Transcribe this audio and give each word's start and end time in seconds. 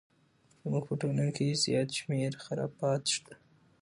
زموږ 0.61 0.83
په 0.87 0.93
ټولنه 1.01 1.29
کې 1.37 1.47
زیات 1.63 1.89
شمیر 1.97 2.31
خرافات 2.43 3.01
شته! 3.13 3.33